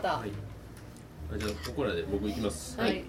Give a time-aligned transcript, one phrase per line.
[0.00, 0.08] 方。
[0.18, 0.30] はい。
[1.34, 2.78] あじゃあここらで僕行きます。
[2.80, 3.04] はい。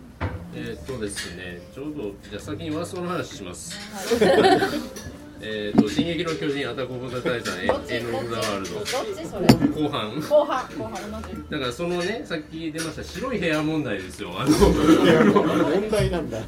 [0.55, 3.77] えーっとですねちょうどじゃあ先にワーストの話します。
[5.39, 8.91] えーっと「進撃の巨人アタック・オブ・ザ・タイタン」エどっちエンド・オブ・ザ・ワールどっち
[9.27, 9.45] それ？
[9.47, 10.15] ド後半。
[10.19, 14.31] 後半後半の話だからそのねさっき出ました白い部屋問題ですよ。
[14.35, 16.39] あの問題なんだ。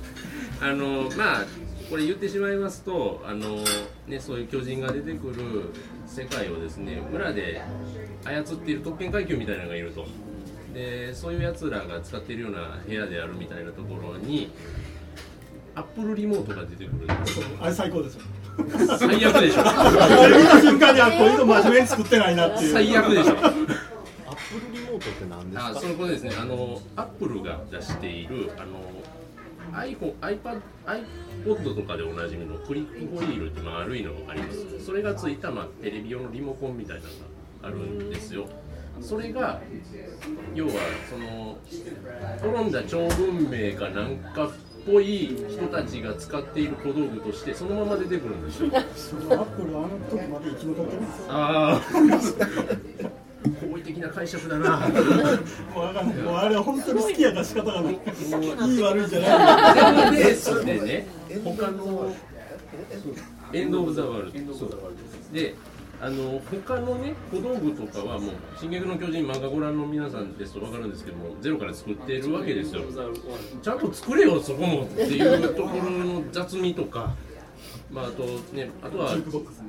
[0.62, 1.46] あのまあ
[1.92, 3.64] これ言ってしまいますとあの、
[4.08, 5.36] ね、そういう巨人が出てくる
[6.08, 7.62] 世界をですね村で
[8.26, 10.06] 操っている特権階級みたいなのがいると
[10.74, 14.52] でそういうやつらが使っているような部屋であるみたいなところに
[15.76, 16.94] アップルリモートが出てくる。
[16.96, 18.22] んですあれ最高ですよ。
[19.00, 19.62] 最悪でしょ。
[19.66, 22.74] あれ見た瞬間にあこういうの真面目に作ってないなっていう。
[22.74, 23.32] 最悪でしょ。
[23.32, 26.32] アップルリモートって何ですあかそのことですね。
[26.40, 28.80] あのアップルが出しているあの
[29.72, 30.60] iPhone、iPad、
[31.46, 34.86] iPod とかでおなじみのクリックホイールって丸いのがあります。
[34.86, 38.48] それがついた、まあ、テレビ用のリモコンみたいなのがあるんですよ
[39.02, 39.62] それが
[40.54, 40.72] 要は
[41.10, 41.58] その
[42.42, 44.52] 滅んだ超文明かなんかっ
[44.86, 51.18] ぽい人たちが使っている小道具としてそのまま出てくるんですよアップルあの時まで生き残ってるんです。
[51.20, 51.82] よああ
[53.62, 54.78] 好意的な解釈だな。
[55.74, 57.94] もうわかんないもうあれは本当に好きやから仕方がない。
[57.94, 58.00] いい
[58.82, 60.12] 悪いじゃない。
[60.12, 61.08] 全部ベースでね、
[61.44, 62.14] 他の。
[63.54, 64.54] エンド・オブ・ザ・ワールド。
[65.34, 65.56] で、
[66.02, 72.82] あの他のね、小道具とかはもう、進撃の巨人漫画ご覧の皆さんですと分かるんですけども、ゼロから作っているわけですよ。
[73.62, 77.14] ちゃんと作れよ、そこもっていうところの雑味とか。
[77.92, 78.24] まあ、あと
[78.54, 79.18] ね、あとは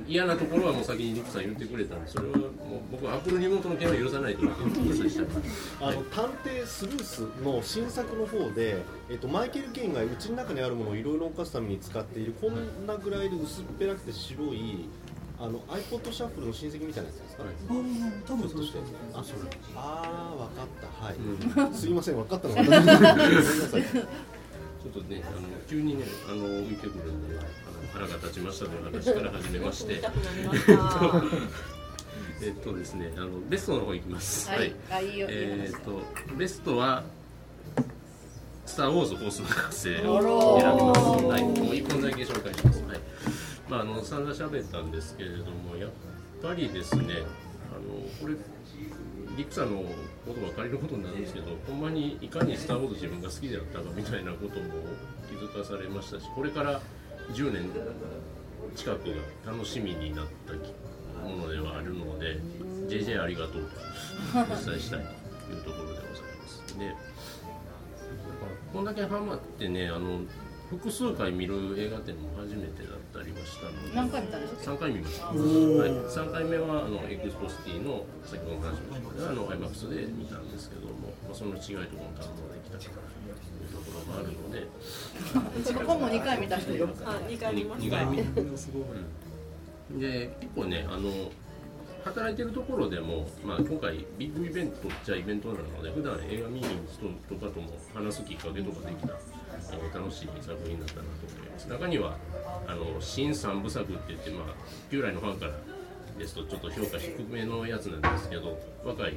[0.07, 2.49] 嫌なところはもう先にリクさん言ってくれたんで、それはもう
[2.91, 5.87] 僕はアップルリモートの件は許さないということでした。
[5.87, 8.77] あの探偵スルースの新作の方で、
[9.09, 14.85] えっと、マイケル・ケインがうちの中にあるものをいろいろ犯すために使っているこんなぐらいで薄っぺらくて白い
[15.41, 17.49] あの iPod シャッフルの親戚みたいなやつですかね。
[18.27, 18.73] 多分そうです。
[19.11, 19.39] あそれ
[19.75, 21.65] あー分かった。
[21.65, 23.81] はい、 すいません分かったの私 ごめんなさい。
[23.81, 27.47] ちょっとね、あの急にね、あの浮いてくるんで、あの
[27.91, 29.99] 腹が立ちましたという話から始めまして。
[32.43, 34.47] えっとですね、あのベストの方いきます。
[34.47, 34.75] はい。
[34.91, 36.01] あいえっと
[36.37, 37.03] ベストは。
[38.63, 40.61] スター・ウォーズ・フォースの覚醒あらをー。
[40.61, 41.25] 選びます。
[41.25, 42.80] はい、もう一本だけ紹介します。
[43.71, 45.89] まあ、あの、散々喋ったんですけれども、やっ
[46.43, 47.23] ぱりですね。
[47.71, 48.35] あの、これ。
[49.37, 49.81] リクさんの
[50.25, 54.65] 言葉を借りることになるんですけど、ほんまにいかにスター・ウォーズ自分が好きであったかみたいなことも
[55.29, 56.81] 気づかされましたし、これから
[57.31, 57.69] 10年
[58.75, 59.05] 近く
[59.45, 60.53] が楽しみになった
[61.25, 62.41] ものではあるので、
[62.89, 63.79] JJ ありがとうと
[64.37, 64.99] お伝えしたい
[65.47, 66.03] というところでござい
[66.41, 66.77] ます。
[66.77, 66.93] で、
[68.73, 70.19] こんだけハマってね、あの
[70.71, 84.63] 複数回見る映画っていうのも初めてだったりはしたので、何回見たんですか3回見ました、はい、3回目はあのエクスポシティの先ほどの話もしたあの IMAX で見たんですけども、まあ、その違いとかも堪能できたかなというところがあるので
[85.75, 87.97] ここも2回見た人いるあ、二回見まし2た。
[87.97, 88.21] 回見。
[88.21, 88.23] う
[89.91, 89.99] ん。
[89.99, 91.11] で結構ねあの
[92.03, 102.15] 働いてるところでも、まあ、今回ビッグイベントっちゃイベントなので普段映画見に行く人とかとも話すきっかけとかできたあの楽しい作品だったなと思います中には
[102.67, 104.45] あの新三部作って言って、まあ、
[104.89, 105.53] 旧来のファンから
[106.17, 109.15] ですとちょっと評価低めのやつなんですけど若い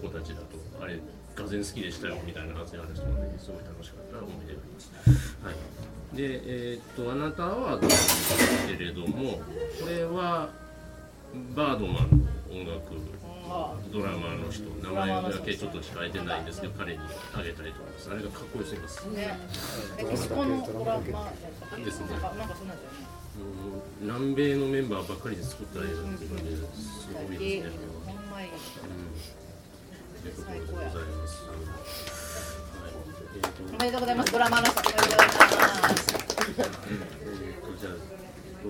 [0.00, 0.44] 子たちだと
[0.80, 0.98] あれ
[1.34, 4.92] がぜ好きでしたよみたいな発言ある人もねすごい楽しかった思い出があります。
[5.42, 9.40] はい、で、えーっとあなたアワードなんですけれども
[9.80, 10.50] これは
[11.54, 12.82] バードマンの音楽
[13.92, 17.00] ドラマーの人名前だけちょっと控えてないんですけど彼に
[17.34, 19.38] あげたいと思いますあれがかっこよすぎますね。
[19.98, 21.32] メキシコのドラマ
[21.84, 22.06] ですね
[24.00, 26.62] 南米のメンバーばっかりで作った映画っていう感じです
[27.12, 27.70] ごいですね。
[28.06, 28.56] ほんまいいうん
[30.22, 31.42] というところでございます。
[31.44, 31.56] はい。
[33.34, 34.32] えーとおめでとうございます。
[34.32, 35.32] ドラマの人おめでとうございま
[35.96, 36.12] す。
[37.22, 37.90] えーとじゃ
[38.62, 38.68] と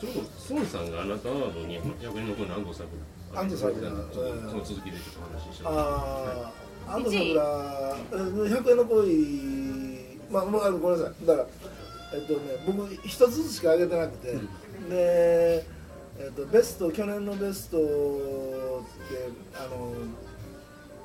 [0.00, 2.88] ちょうど孫さんがあなたワードに逆に残る安藤作
[3.34, 6.52] 安藤サクラちょっとその続きでちょっと話しちゃうあ
[6.86, 11.48] あ、あと桜、100円の恋、まあ、もうあのごめんなさい、だから、
[12.14, 14.32] えっとね、僕、一つずつしかあげてなくて、
[14.88, 15.66] で、
[16.18, 17.84] えっと、ベスト、去年のベストって、
[19.54, 19.92] あの、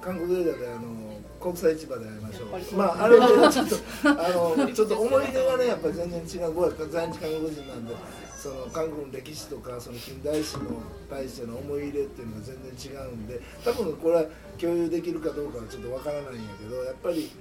[0.02, 2.78] 韓国映画であの国際市場で会いましょう。
[2.78, 3.76] まああれでちょっと
[4.06, 6.54] あのちょっと思い出がねやっぱり全然違う。
[6.54, 7.96] 僕は在日韓国人なんで、
[8.38, 10.64] その韓国の歴史とかその近代史の
[11.10, 14.26] 対しての思い入れっていうのが全然違うんで、多分これは
[14.60, 17.32] 共有できるかどうかはちょっとわからないんやけど、やっぱり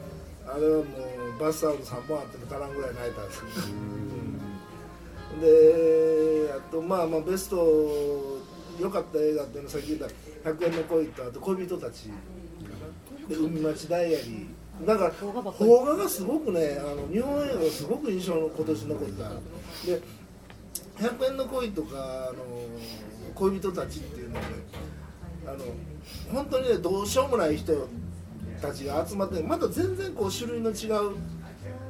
[0.47, 0.83] あれはも
[1.37, 3.45] うバスアウト3本あっても足らんぐらい泣いたんですよ。
[3.67, 4.29] うん
[5.41, 8.39] であとまあまあベスト
[8.81, 10.06] 良かった映画っていうのはさっき言った
[10.50, 12.11] 「100円の恋」とあと「恋人たち」
[13.28, 14.46] で「海町ダイアリー」
[14.86, 19.30] だから邦画がすごくねあの日本映画がすごく印象の今年残った。
[19.86, 20.00] で
[20.98, 22.44] 「100円の恋」とかあの
[23.34, 24.48] 「恋人たち」っていうのはね
[25.46, 25.58] あの
[26.32, 27.88] 本当にねどうしようもない人
[28.60, 31.16] たちが集まってまた全然こう種類の違う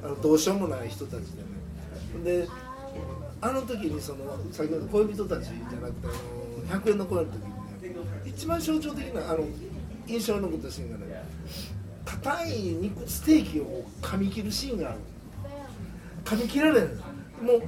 [0.03, 1.21] あのどうしようもない人たち
[2.25, 2.43] でね。
[2.43, 2.49] で
[3.41, 4.19] あの時にその
[4.51, 6.09] 先ほど恋人たちじゃなくて
[6.71, 9.45] あの100円の声の時にね一番象徴的なあの
[10.07, 11.08] 印象に残ったシーンがね
[12.23, 14.99] 硬い肉ステーキを噛み切るシーンがある。
[16.25, 17.01] 噛み切られる。
[17.43, 17.63] もう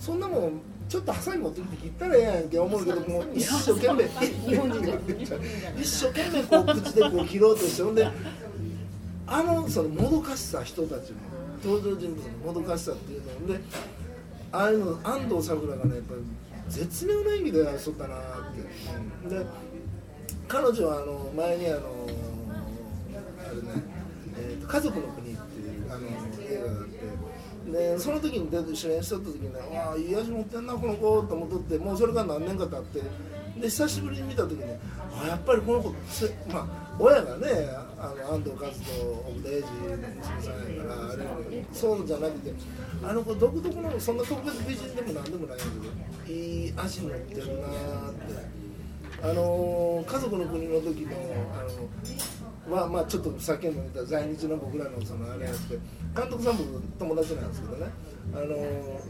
[0.00, 4.98] そんなもんちょっとハサミ持ってきて切ったらええやんけ思うけどもう一生懸命日本人で
[5.80, 8.08] 一生懸命こう口でこう切ろうとしてほんで
[9.26, 11.16] あのそのもどかしさ人たちの
[11.64, 13.60] 登場人物のもどかしさっていうので
[14.52, 16.20] ああいうの安藤サクラがねやっぱり
[16.68, 18.20] 絶妙な演技でやらしとったなっ
[19.28, 19.44] て、で
[20.48, 22.23] 彼女はあの前にあのあれね、えーと
[24.66, 33.00] 「家族の国」っていうあの映画があってでその時に出て主演しとった時にね「わあいい味持ってんなこの子」と思っとってもうそれが何年か経って
[33.60, 34.78] で久しぶりに見た時にね
[35.22, 35.90] あやっぱりこの子
[36.52, 37.48] まあ親がね
[37.98, 38.80] あの安藤和人
[39.26, 42.52] 奥田英二の娘さんやからあれそうじゃなくて
[43.02, 45.64] あの子独特のそんな特別美人でもなんでもないんだ
[46.26, 48.64] けどいい味持ってるなーって。
[49.24, 51.12] あの家族の国の時の
[51.58, 51.70] あの
[52.70, 55.78] はまあちょっとさっきも言った在日の僕らのそのあれやって
[56.16, 56.60] 監督さんも
[56.98, 57.86] 友達なんですけどね。
[58.32, 58.56] あの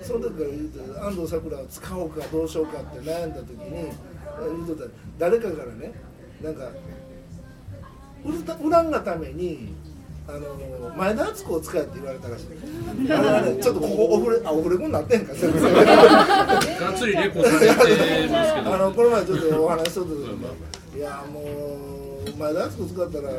[0.02, 4.92] その時から言うて安藤サクラを使おうかどうしようかって悩んだ時に言うとった。
[5.18, 5.92] 誰かからね
[6.42, 6.68] なんか
[8.24, 9.72] 売るた売らんがために
[10.26, 12.46] あの前田敦子を使えって言われたらしい。
[13.12, 15.32] あれはねちょっとここオフレあオフレコになってんか？
[15.36, 18.74] がっつりレポされてますけど。
[18.74, 20.18] あのこの前ちょっとお話ししとった時
[20.94, 21.44] にいやもう
[22.38, 23.30] 前田敦子使ったら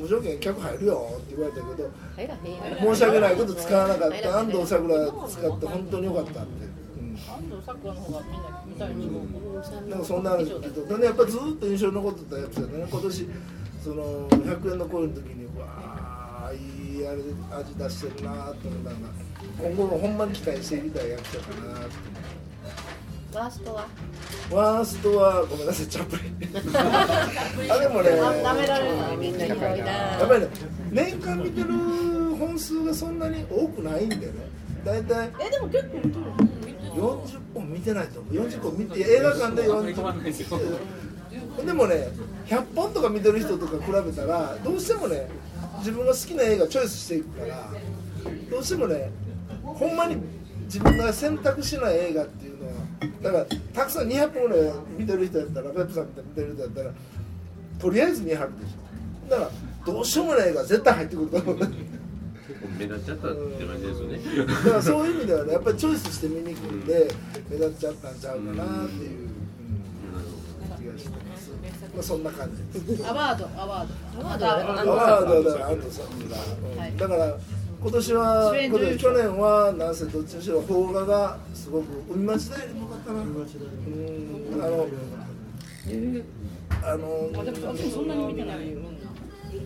[0.00, 4.38] 無条件客入るよって言われたけど申し訳ないこと使わなかった。
[4.38, 4.94] 安藤サクラ
[5.28, 7.16] 使って本当によかったって、うん。
[7.16, 7.18] 安
[7.50, 9.98] 藤サクラの方がみんな見たいん。
[9.98, 12.86] かそんな話聞いてでねやっぱずっと印象に残ってたやつだね。
[12.88, 13.28] 今年
[13.82, 15.66] その100円の声の時にわ
[16.46, 17.18] あいいあれ
[17.60, 19.08] 味出してるなと思ったんだ
[19.60, 21.94] 今後もほんまに期待していきたい役者かなって
[23.34, 23.86] ワーストは？
[24.50, 27.70] ワーストはごめんなさいチャップリン。
[27.70, 28.10] あでもね
[28.42, 29.86] ダメられないみんな広いな。
[29.86, 30.48] やっぱりね
[30.90, 31.68] 年間見てる
[32.36, 34.28] 本数がそんなに多くないんだよね。
[34.84, 36.24] 大体えでも結構見てる。
[36.94, 38.34] 40本見てないと思う。
[38.34, 42.08] 40本見て映画館で40でもね
[42.46, 45.28] 100本とか見てる人とか比べたらどうしてもね
[45.80, 47.70] 自分が好きな映画チョイスしていくから
[48.50, 49.10] どうしてもね
[49.62, 50.16] ほんまに
[50.64, 52.72] 自分が選択しない映画っていうのは
[53.22, 56.90] だからたくさん200本ぐらい見てる人やったらペップさん見てる人やったら
[57.78, 59.30] とりあえず200でしょ。
[59.30, 59.50] だから
[59.92, 61.58] どうしようもない映画絶対入ってくると思う。
[62.78, 67.08] 目立っちゃったって感じですよねだからそういう意味ではねやっぱりチョイスして見に来るんで
[67.50, 69.28] 目立っちゃったんちゃうかなっていう、うん
[70.78, 71.50] 気がしてます、
[71.94, 73.06] まあ、そんな感じです。
[73.08, 73.88] アワードアワー
[74.22, 74.28] ド。
[74.28, 76.96] アワードアワードはだから安藤さん。
[76.96, 77.36] だから
[77.80, 83.32] 今年は主演女優賞去年はなんせどっちにしろ邦画がすごく海町代理もよかなうん
[84.60, 84.86] あの
[86.82, 88.76] あのそんなに見てない。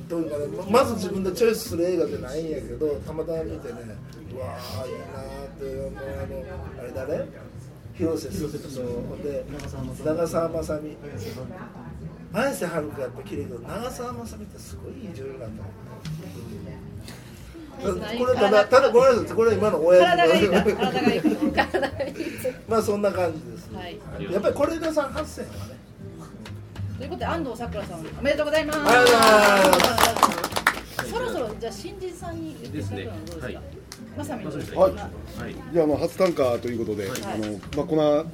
[0.08, 3.74] どうかねまず自分でチョイスする映画じゃないんやけどたまたま見てね
[4.32, 7.26] うわあいいなーってもうあのあれ誰
[7.94, 8.68] 広瀬すずと
[9.22, 9.44] で
[10.04, 10.96] 長澤まさみ
[12.32, 15.64] 綾瀬はるかやっぱ綺麗だけど長澤まさみってすごいいい女優なんだ
[17.82, 19.36] これただただごめんなさい。
[19.36, 20.48] これ今の親父体がいい
[21.52, 22.12] 体がいい
[22.68, 23.98] まあそんな感じです、はい。
[24.32, 25.76] やっぱり是枝さん発戦はね。
[26.98, 28.78] ということで安藤サクラさんおめでとうございます。
[28.78, 28.94] ありが
[29.62, 29.86] とうござ
[31.08, 33.60] いそろそろじゃあ新人さんに言っていただくのはどうですか？
[34.16, 34.76] まさみまさみさん。
[34.76, 34.92] はい。
[34.92, 35.02] はい。
[35.72, 38.24] じゃああの初参加ということで、あのまあ、こんな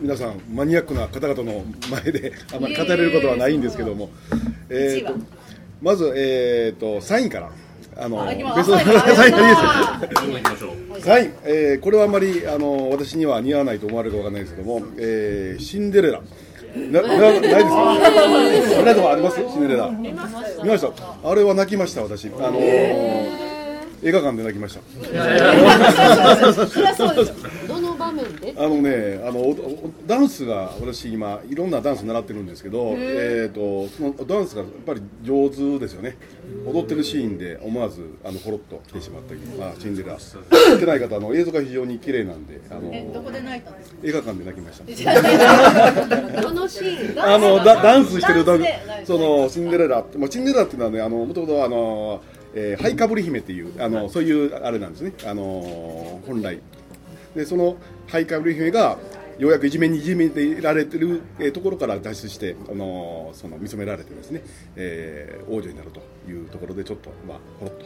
[0.00, 4.10] 皆さんマニアックな方々の前であまり語れることはないんですけども、
[4.68, 5.24] えー
[5.80, 7.50] まず、えー、とサインから
[8.00, 8.84] あのあ行きまベストす
[11.08, 11.30] はい。
[11.44, 16.20] えーこれはあんまりあの私には似合わないと思われるかわからないですけども、えーシンデレラ。
[16.74, 17.94] ななないですか？
[18.78, 19.36] 見たことあります？
[19.36, 19.90] シンデレラ。
[19.90, 20.28] 見ま
[20.78, 20.92] した。
[21.28, 22.26] あれは泣きました私。
[22.28, 22.58] あの
[24.02, 24.80] 映画館で泣きました
[28.00, 28.54] 場面で？
[28.56, 29.54] あのね、あの
[30.06, 36.16] ダンスが私今いろんなダンス習ってるんですけど、えっ、とそのダンスがやっぱり上手ですよね。
[36.66, 40.16] 踊ってるシーンで思わずあのほろっと来てしまったり、まあシンデレラ。
[40.72, 43.96] 見てない方あの映像が非常に綺麗なんで、あのえどこで泣いたんですか？
[44.02, 46.42] 映画館で泣きました。
[46.42, 52.22] どのシーンあのダダンスしてるとダンスでそのシンデレラ、まあ、シンデレラっていうのはねあのもともとあの、
[52.54, 55.12] えー、ハイカブリ姫っていうあのそういうあれなんですね。
[55.26, 56.60] あの本来
[57.34, 57.76] でその
[58.08, 58.98] ハイカブリ姫が
[59.38, 64.42] ようやくいじめにいじめていられてる、えーところから脱出して、あのその認められてですね、
[64.76, 67.84] えー王女になるというところでちょっとまあほろっと。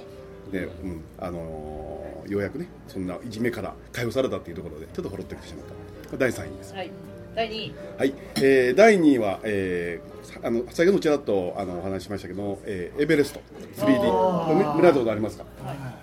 [0.53, 5.67] ねうんあのようやくねそんないじめから解放されたっていうところでちょっとほろっときてしまっ
[6.11, 6.17] た。
[6.17, 6.75] 第3位です。
[6.75, 6.91] はい。
[7.35, 7.75] 第2位。
[7.99, 13.41] はい、えー、第2位は、えー、さあの先ほどちらっとあのお話ししましたけど、えーエベレスト。
[13.77, 15.45] 3D み見られたことありますか、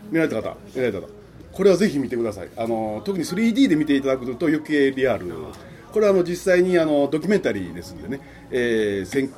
[0.10, 1.08] 見られた方見られた方
[1.54, 2.50] これはぜひ見てください。
[2.58, 5.28] あの特に 3D で見ていただくと余計リアル。
[5.92, 9.30] これはあの実際にあのドキュメンタリーですんでね、えー、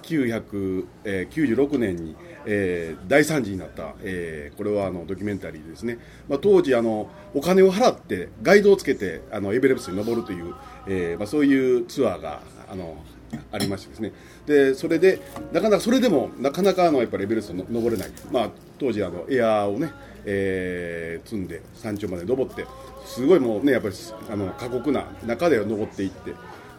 [1.03, 2.15] 1996年に、
[2.45, 5.97] えー大惨事になった、えーこれはあのドキュメンタリーですね、
[6.29, 10.53] まあ、当時あのお金を払ってガイドをつけてあのエベレストに登るという、
[10.87, 12.97] えーまあ、そういうツアーがあの
[13.51, 14.13] ありましてですね。
[14.45, 19.91] でそれでなかなかそれでもなかなかあのやっぱりエベレストの登れない、まあ、当時あのエアーをね、
[20.25, 22.65] えー積んで山頂まで登って
[23.05, 23.95] すごいもうねやっぱり
[24.31, 26.33] あの過酷な中で登っていって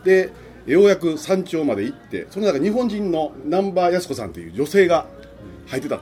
[0.05, 0.33] で
[0.67, 5.07] ようやく山頂まで行ってその中日本人の南波靖子さんという女性が
[5.67, 6.01] 入ってた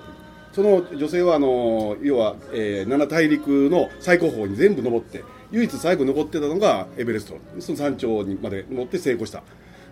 [0.52, 7.38] その女性はあの要は、えー七大陸の最高峰に全部登って唯一最後残ってたのがエベレスト。
[7.60, 9.42] その山頂にまで登って成功した。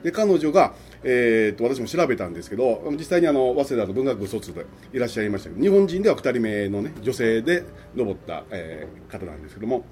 [0.02, 7.64] で彼女が、えー、と私も調べたんですけど実際にあの早稲田の文学部卒でいらっしゃいましたけど日本人では2人目の、ね、女性で
[7.95, 9.85] 登った、えー方なんですけども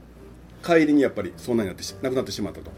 [0.64, 2.70] 帰りにやっぱりそんなになってし亡くなってしまったと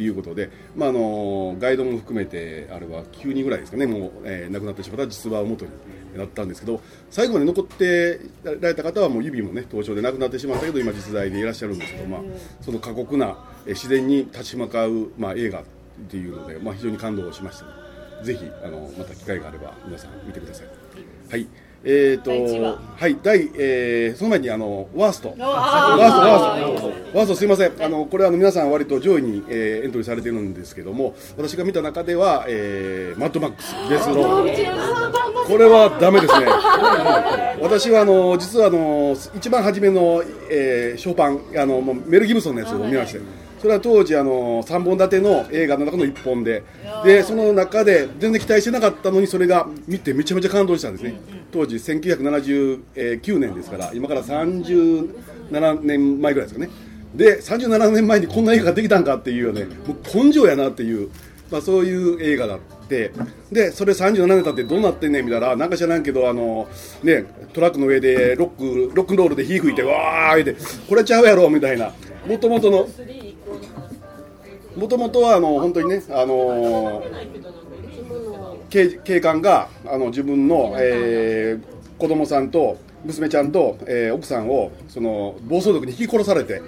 [0.00, 5.70] いうことで、まあ、あのガイドも含めてあれは9人ぐらいですかねもう、えー亡くなってしまった実話を元に
[6.16, 12.20] なったんですけど最後まで残ってられた方はもう指もね凍傷で亡くなってしまったけど今実在でいらっしゃるんですけど、まあ、
[12.60, 13.36] その過酷な
[13.66, 15.64] 自然に立ち向かう、まあ、映画
[16.00, 20.66] っていうので、まあ、非常に感動しましたぜひあのまた機会があれば皆さん見てください。
[21.30, 21.46] はい。
[21.86, 22.30] えーと
[22.96, 36.46] はい、第、えーその前にあのワースト、ワースト、ワースト、ワーストすみません、あのこれはあの皆さん割と上位に、えーエントリーされてるんですけども、私が見た中では、えーマッドマックス、デスロー、これはダメですね。
[37.60, 43.43] 私はあの実はあの一番初めの、えー初版あのもうメル・ギブソンのやつを見まして。
[43.64, 46.62] それは当時あの3本立ての映画の中の1本で
[47.02, 51.18] でその中で全然期待してなかったのにそれが見てめちゃめちゃ感動したんですね。
[51.50, 56.70] 当時1979年ですから今から37年前ぐらいですかね。
[57.14, 61.08] で37年前にこんな映画ができたんかっていうよねもう根性やなっていう、
[61.50, 63.12] まあ、そういう映画だって。
[63.50, 66.68] でそれ37年経ってどうなってんねんみたいななんか知らんけどあの、
[67.02, 70.54] ね、トラックの上でロックロックンロールで火吹いてわーいで
[70.86, 71.94] これちゃうやろみたいな。
[72.26, 72.88] もともとの
[74.76, 77.02] もともとはあの本当にね、あの
[78.70, 86.60] 警警官があの自分の、えー子供さんと娘ちゃんと、えー奥さんをその暴走族に引き殺されて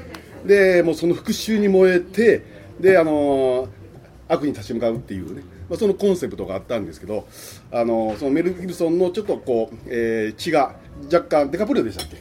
[0.46, 2.44] でもうその復讐に燃えて
[2.78, 3.68] で、あの
[4.28, 7.26] 悪に立ち向かうっていうね、まあ、そのコンセプトがあったんですけど、
[7.72, 10.76] あのそのメル・ギブソンのちょっとこう、えー血が
[11.12, 12.16] 若干デカプリオでしたっけ？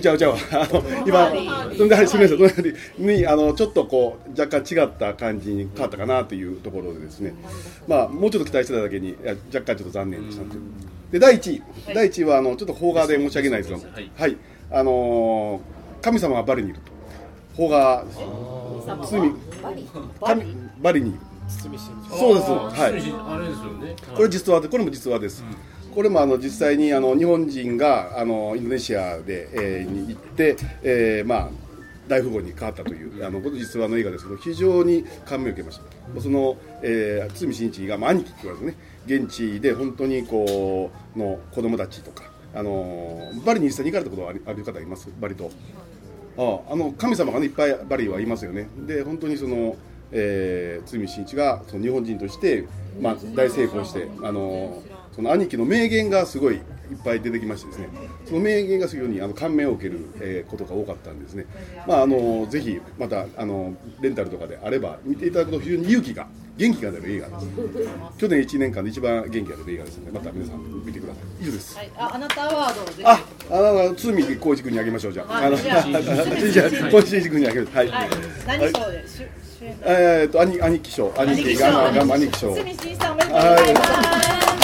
[0.00, 0.34] ちゃうちゃう。
[0.52, 1.30] あの今
[1.76, 7.34] そんではいすみません隣にあのちょっとこう若干違った感じに変わったかなというところでですね。
[7.86, 10.44] まあもうちょっと期待してただけにいや若干ちょっと残念でした
[11.12, 11.18] で。
[11.18, 11.62] 第1位。
[11.94, 14.10] 第1位はあのちょっと邦画で申し訳ないですがはい。
[14.16, 14.36] はい。
[14.70, 16.92] あのー神様がバリにいると。
[17.56, 18.04] 邦画
[19.10, 19.20] 罪。
[20.20, 21.18] 神バリにいる。
[22.10, 22.50] そうです。
[22.50, 22.90] はい。
[22.90, 23.14] あれですよ
[23.72, 23.96] ね。
[24.14, 25.42] これ実話でこれも実話です、
[25.96, 31.48] これもあの実際にあの日本人があのインドネシアで、えーに行って、えーまあ、
[32.06, 35.80] 大富豪に変わったというあのこの実話の映画ですけど非常に感銘を受けまし
[36.14, 36.20] た。
[36.20, 42.24] その、えー、堤真一が、まあ、兄貴って言われてね現地で本当にこうの子供たちとか
[42.54, 45.08] あのバリに実際に行かれたことはある方います？
[45.18, 45.50] バリと。
[46.36, 48.68] ああの神様が、ね、いっぱいバリはいますよね。
[48.86, 49.74] で本当にその、
[50.12, 52.66] えー、堤真一がその日本人として、
[53.00, 54.82] まあ、大成功してあの
[55.16, 56.62] その兄貴の名言がすごいいっ
[57.02, 57.88] ぱい出てきましてですね
[58.26, 61.46] その名言が非常にあの感銘を受ける、えーことが多かったんですね、
[61.86, 67.46] まあ、あのぜひまたあのレンタルとかであれば見ていただくと非常に勇気が元気が出る映画です。
[68.16, 71.42] 去年1年間で一番元気が出る映画ですのでまた皆さん見てください。
[71.42, 71.76] 以上です。
[71.76, 73.04] はい、あ、あなたアワードをぜひ。
[73.04, 73.18] あ、
[73.50, 75.50] あの、つみ浩二君にあげましょう、じゃあ。
[75.50, 75.54] 浩
[77.02, 77.68] 二君にあげる。
[77.74, 77.88] はい。
[77.88, 78.08] はい、
[78.46, 79.18] 何賞で、主
[79.58, 79.86] 主演だ。
[79.86, 82.56] えーっと、兄、兄貴賞、兄貴が、が、兄貴賞。
[82.56, 84.55] すみしんさん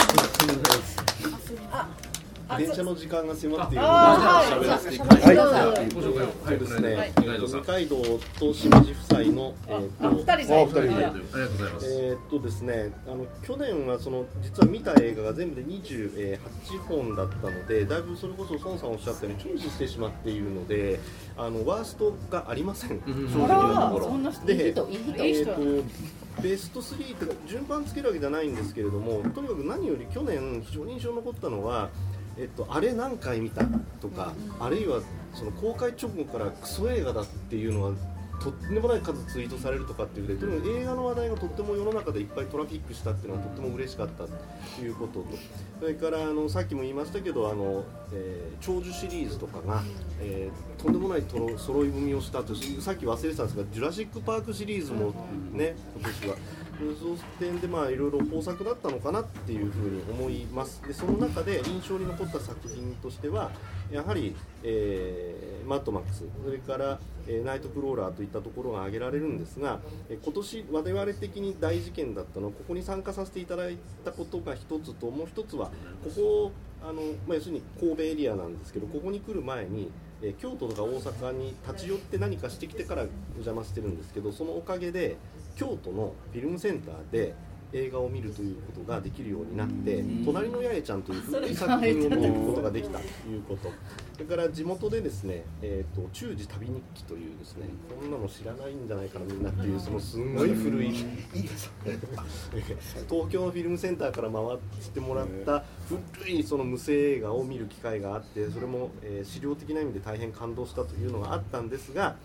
[2.58, 5.32] 電車の時間が迫っているのであ喋らせていたはいだきます。
[5.32, 10.60] じゃあご紹介を早くですね、二階堂さん二階堂と清水夫妻の、えーあ、と二人で。
[10.60, 11.28] あ二人でありがとうご
[11.64, 11.86] ざいます。
[11.90, 16.38] えーっとですね、あの去年はその実は見た映画が全部で28
[16.88, 21.00] 本だったので、だいぶそれこそ孫さんおっしゃったように注視してしまっているので、
[21.36, 24.06] あのワーストがありません、正直なところ。
[24.06, 25.84] そんな人でえーっと
[26.42, 31.90] ベスト3って順番つけるわけじゃないんですけれども、とにかく何より去年非常に印象に残ったのは。
[32.38, 33.64] えっと、あれ何回見た
[34.00, 35.00] とか、あるいは
[35.34, 37.92] その公開直後からクソ映画だっていうのは
[38.42, 44.30] とんでもない数ツイートされるとかっていうでとにかく映画の話題がとっても世の中でいっぱいトラフィックしたっていうのはとっても嬉しかったと
[44.82, 45.26] いうことと
[45.78, 49.82] それからあのさっきも言いましたけどあの、えー長寿シリーズとかが、
[50.20, 55.12] えーとんでもないとろ揃い踏みをしたとさっき忘れてたんですが「ジュラシック・パーク」シリーズも
[55.52, 56.36] ね今年は。
[56.98, 60.82] そういう点でまあいろいろ豊作だったのかなっていうふうに思います。
[60.86, 63.50] でその中で印象に残った作品としては
[63.90, 66.98] やはり、えーマッドマックスそれから、
[67.28, 75.66] えーナイトクローラーといったところが挙げられるんですが、え今年我々的に大事件だったのはここに参加させていただいたことが一つともう一つは
[76.02, 76.94] ここあの、
[77.26, 79.90] まあ、要するに神戸エリアなんですけどここに来る前に
[80.22, 85.16] えー京都とか大阪に立ち寄って何かしてきてからお邪魔してるんですけどそのおかげで
[85.56, 87.34] 京都のフィルムセンターで
[87.74, 93.70] 映画を見るということができるようになって「隣の八重ちゃん」という古い作品を見ることができたということ。
[94.12, 97.66] それから地元でですね「えー、と中時旅日記」というですね
[97.98, 100.90] こんなの知らないんじゃないかなみんなっていうそのすんごい古い
[103.08, 104.58] 東京のフィルムセンターから回っ
[104.92, 105.64] てもらった
[106.12, 112.16] 古いその無声映画を見る機会があってそれも、えー資料的な意味で大変感動したというのがあったんですが、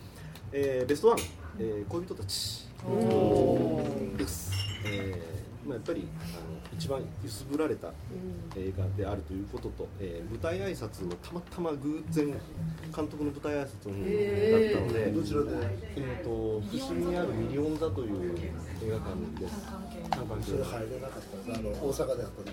[0.51, 1.17] えーベストワン、
[1.59, 2.67] えー恋人たち、
[5.88, 7.94] ぱりあの一番揺すぶられた
[8.56, 14.04] 映画であるということと、えー舞台挨拶のたまたま偶然監督の舞台挨拶の日
[14.73, 15.50] だったので、どちらで？
[15.95, 19.65] えー、と伏見にあるミリオン座という映画館です。
[20.52, 22.52] それ入れなかったですあの大阪であった時。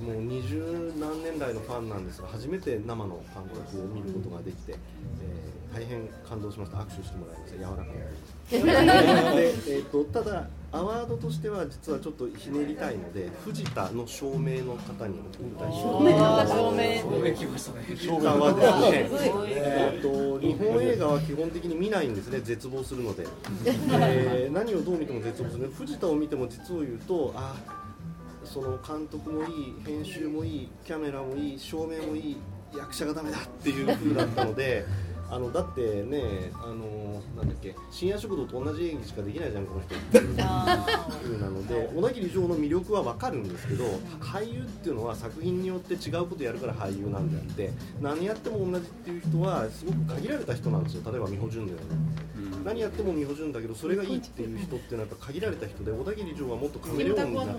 [0.00, 5.39] もう二十何年来のファンなんですが初めて生の監督を見ることができて、えー
[5.72, 6.78] 大変感動しました。
[6.78, 7.58] 握手してもらいました。
[7.58, 7.86] 柔らかい。
[9.36, 16.02] で、えー、とただアワードとしては実はちょっとひねりたいので藤田の照明の方にお迎えしよう
[16.46, 16.82] 照明。
[17.96, 22.40] 照明はですね、えー、と日本映画は基本的に見ないんですね。
[22.40, 23.26] 絶望するので、
[23.66, 25.70] えー何をどう見ても絶望する。
[25.70, 27.54] 藤田を見ても実を言うとあ
[28.44, 32.36] その監督もいい編集もいいキャメラもいい照明もいい
[32.76, 34.84] 役者がダメだっていう風だったので
[35.30, 39.94] あのだってねあのなんだっけ深夜食堂と同じ演技しかできないじゃんこの人。
[39.94, 43.84] っていう風なので小田切城の魅力は分かるんですけど
[44.18, 47.70] 俳優っていうのは作品によって違うことやるから俳優なんであって。
[48.00, 51.02] 何やっても同じっていう人はすごく限られた人なんですよ。
[51.10, 52.00] 例えば美穂純のように。
[52.64, 57.52] 何やっても美穂純だけどそれがいいっていう人っていうのはやっぱ限られた人で小田切城はもっとカメレオンになって。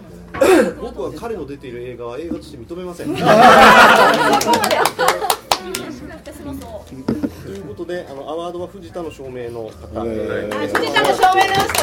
[0.82, 3.16] 僕は彼の出ている映画は映画として認めません
[7.52, 11.74] ということであのアワードは藤田の照明の方、藤田の照明の人。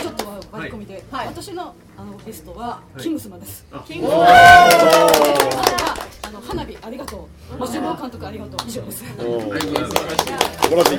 [0.00, 3.66] ちょっとは割り込みで、私のあのゲストはキングスマンです。
[3.86, 4.10] キングあ
[6.32, 7.58] の花火ありがとう。
[7.58, 8.68] マジュモ監督ありがとう。
[8.68, 9.04] 以上です。
[9.04, 10.98] 素晴らしい